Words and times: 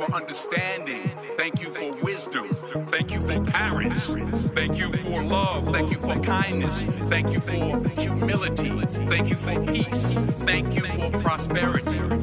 for 0.00 0.14
understanding. 0.14 1.10
Thank 1.36 1.60
you 1.60 1.70
for 1.70 1.92
wisdom. 2.02 2.48
Thank 2.86 3.12
you 3.12 3.20
for 3.20 3.44
parents. 3.52 4.06
Thank 4.54 4.78
you 4.78 4.92
for 4.92 5.22
love. 5.22 5.72
Thank 5.74 5.90
you 5.90 5.98
for 5.98 6.18
kindness. 6.20 6.84
Thank 7.08 7.32
you 7.32 7.40
for 7.40 7.88
humility. 8.00 8.70
Thank 9.06 9.28
you 9.28 9.36
for 9.36 9.60
peace. 9.66 10.14
Thank 10.46 10.74
you 10.74 10.84
for 10.84 11.10
prosperity. 11.20 12.19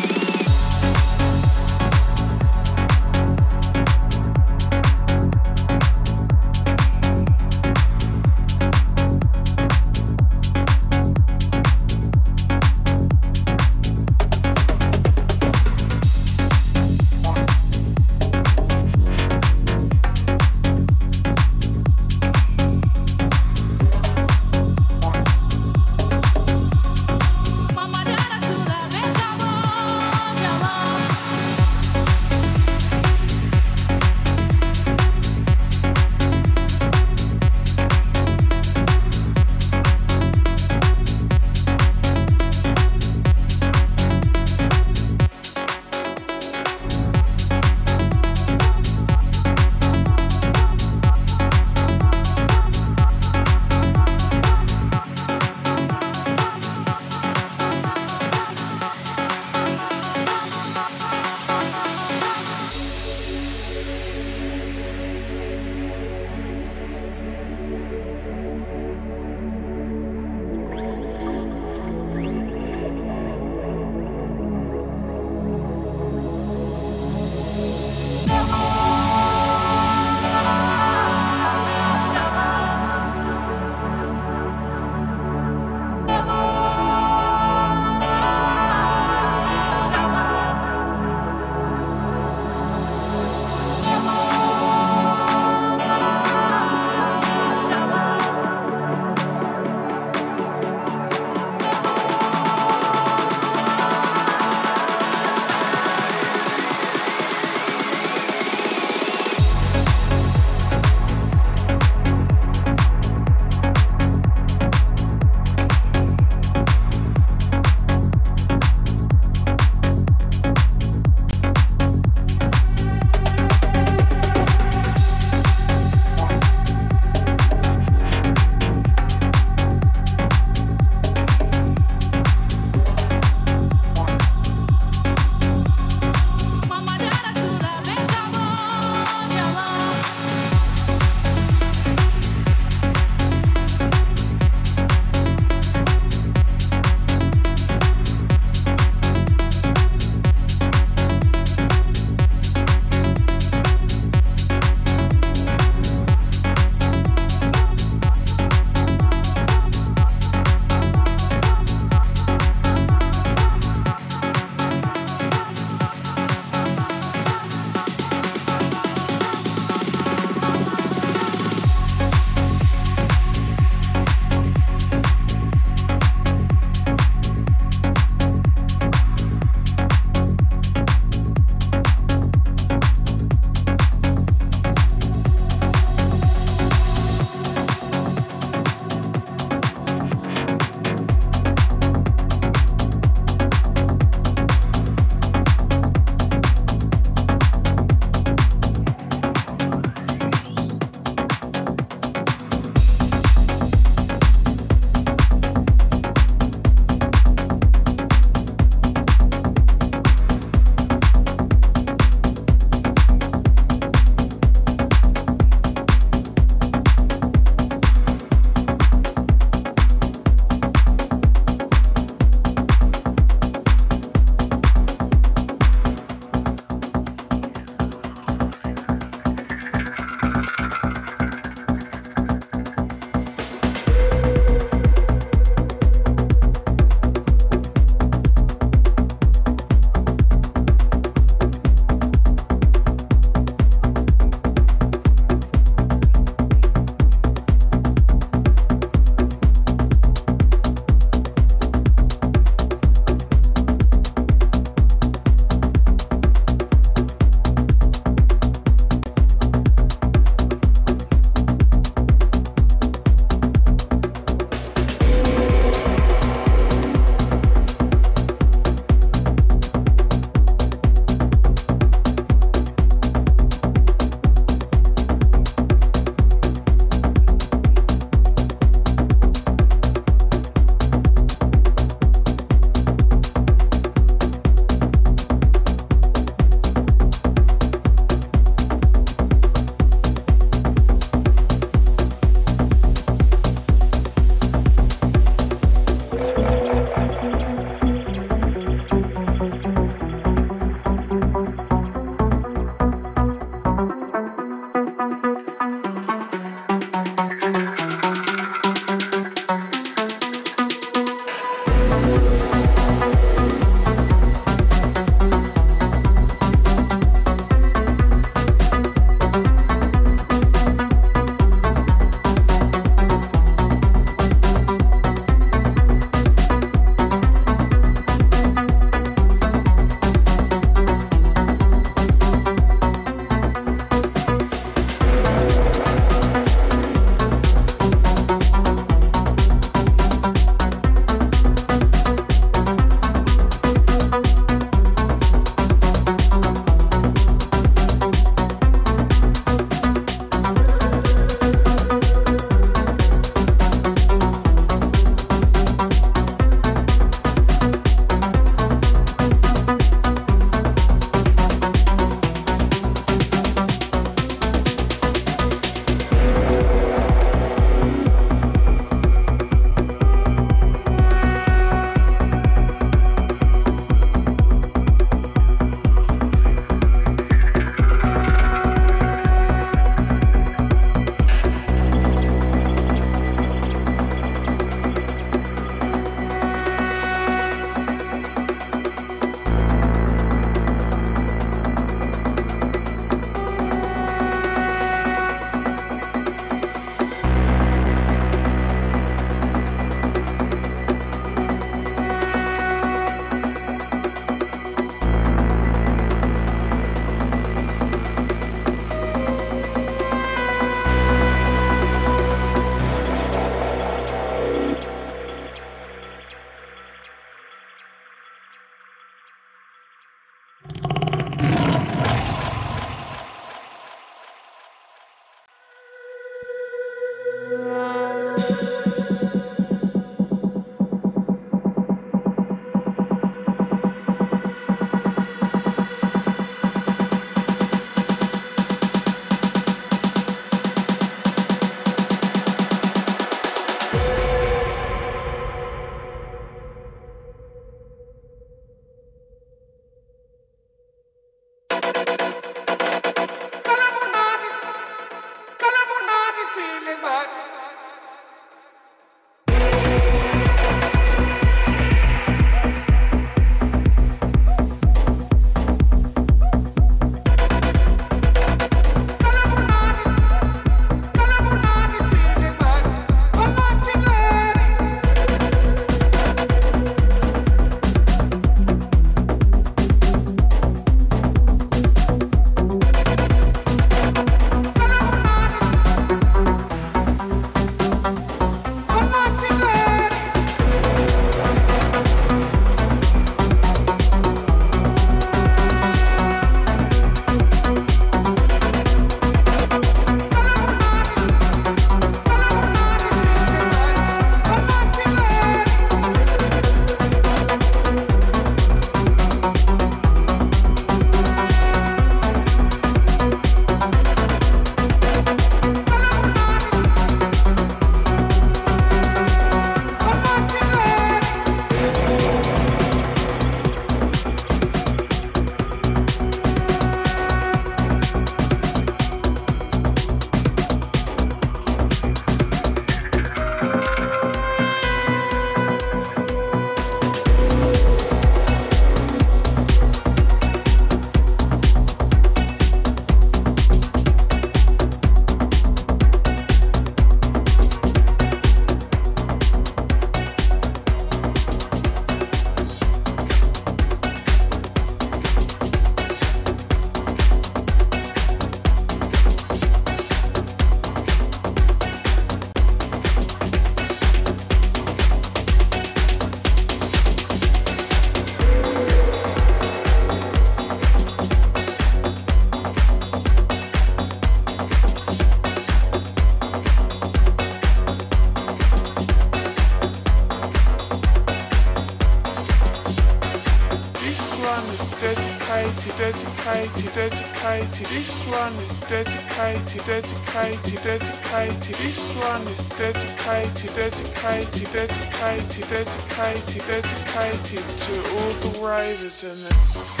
Dedicated. 586.93 587.87
This 587.87 588.27
one 588.27 588.53
is 588.65 588.77
dedicated, 588.81 589.85
dedicated, 589.85 590.83
dedicated. 590.83 591.75
This 591.75 592.15
one 592.17 592.41
is 592.47 592.65
dedicated, 592.69 593.73
dedicated, 593.73 594.71
dedicated, 594.71 595.69
dedicated, 595.69 596.67
dedicated 596.67 597.77
to 597.77 597.93
all 598.15 598.31
the 598.43 598.59
ravers 598.61 599.23
and 599.23 599.37
the 599.37 600.00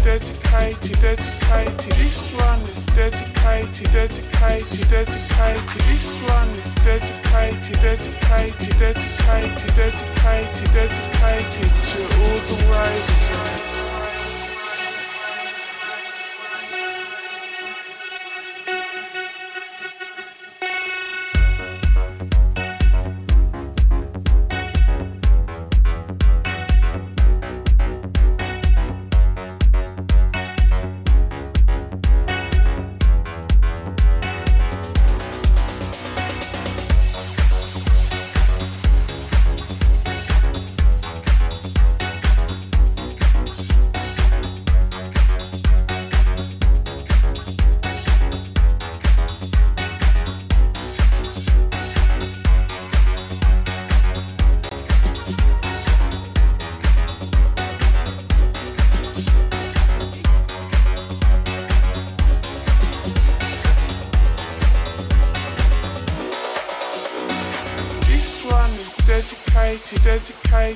dedicated, 0.00 0.42
dedicated, 0.50 0.98
dedicated. 0.98 1.92
This 1.98 2.32
one 2.34 2.60
is 2.60 2.84
dedicated, 2.86 3.92
dedicated, 3.92 4.88
dedicated. 4.88 5.80
This 5.88 6.22
one 6.22 6.48
is 6.48 6.74
dedicated, 6.84 7.80
dedicated, 7.80 8.78
dedicated, 8.78 9.74
dedicated, 9.74 10.72
dedicated 10.72 11.70
to 11.84 11.98
all 12.22 12.38
the 12.48 12.56
ravers. 12.70 13.61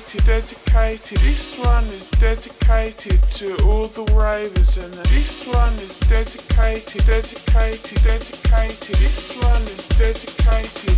Dedicated, 0.07 0.25
dedicated. 0.25 1.19
This 1.19 1.59
one 1.59 1.83
is 1.85 2.09
dedicated 2.11 3.21
to 3.23 3.57
all 3.65 3.87
the 3.87 4.05
ravers, 4.13 4.77
and 4.77 4.93
this 5.11 5.45
one 5.47 5.73
is 5.79 5.99
dedicated, 5.99 7.05
dedicated, 7.05 8.03
dedicated. 8.03 8.95
This 8.95 9.35
one 9.41 9.61
is 9.63 9.87
dedicated 9.97 10.96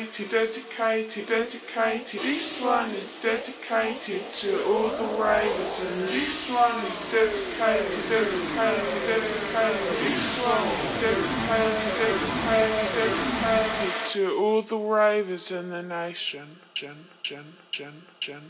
dedicated, 0.00 0.30
dedicated, 0.30 1.26
dedicated. 1.28 2.20
This 2.22 2.60
one 2.60 2.90
is 2.90 3.14
dedicated 3.22 4.22
to 4.32 4.64
all 4.66 4.88
the 4.88 5.22
ravers, 5.22 5.74
and 5.86 6.08
this 6.08 6.50
one 6.50 6.84
is 6.84 6.98
dedicated, 7.12 7.86
dedicated, 8.10 8.90
dedicated. 9.06 9.94
This 10.02 10.42
one 10.42 10.66
is 10.74 11.00
dedicated, 11.00 11.78
dedicated, 12.00 13.14
dedicated 13.38 13.94
to 14.06 14.36
all 14.36 14.62
the 14.62 14.76
ravers 14.76 15.52
in 15.52 15.70
the 15.70 15.82
nation. 15.82 16.56
Gen, 16.74 17.06
gen, 17.22 17.44
gen, 17.70 18.02
gen. 18.18 18.42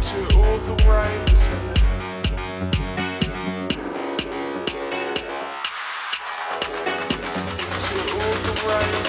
To 0.00 0.18
all 0.36 0.58
the 0.58 0.74
ravers. 0.88 1.41
right. 8.64 9.01